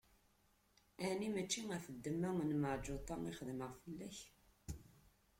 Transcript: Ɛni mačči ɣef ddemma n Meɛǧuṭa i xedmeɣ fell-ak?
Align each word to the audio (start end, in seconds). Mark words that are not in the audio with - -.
Ɛni 1.07 1.27
mačči 1.33 1.61
ɣef 1.69 1.85
ddemma 1.95 2.29
n 2.49 2.51
Meɛǧuṭa 2.61 3.15
i 3.29 3.31
xedmeɣ 3.37 3.71
fell-ak? 3.81 4.17